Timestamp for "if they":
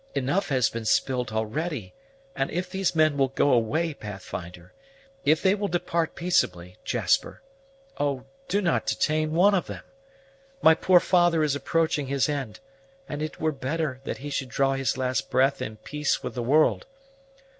5.25-5.53